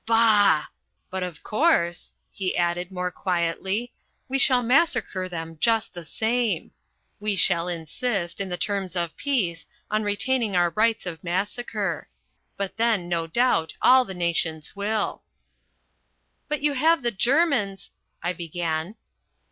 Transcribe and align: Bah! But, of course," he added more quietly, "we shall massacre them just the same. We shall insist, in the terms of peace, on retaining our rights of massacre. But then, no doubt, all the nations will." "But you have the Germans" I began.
Bah! 0.07 0.65
But, 1.11 1.21
of 1.21 1.43
course," 1.43 2.13
he 2.31 2.57
added 2.57 2.91
more 2.91 3.11
quietly, 3.11 3.93
"we 4.27 4.39
shall 4.39 4.63
massacre 4.63 5.29
them 5.29 5.59
just 5.59 5.93
the 5.93 6.03
same. 6.03 6.71
We 7.19 7.35
shall 7.35 7.67
insist, 7.67 8.41
in 8.41 8.49
the 8.49 8.57
terms 8.57 8.95
of 8.95 9.15
peace, 9.15 9.67
on 9.91 10.01
retaining 10.01 10.55
our 10.55 10.71
rights 10.71 11.05
of 11.05 11.23
massacre. 11.23 12.09
But 12.57 12.77
then, 12.77 13.07
no 13.09 13.27
doubt, 13.27 13.75
all 13.79 14.03
the 14.03 14.15
nations 14.15 14.75
will." 14.75 15.21
"But 16.47 16.63
you 16.63 16.73
have 16.73 17.03
the 17.03 17.11
Germans" 17.11 17.91
I 18.23 18.33
began. 18.33 18.95